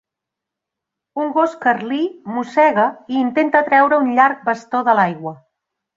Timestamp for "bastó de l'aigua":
4.49-5.35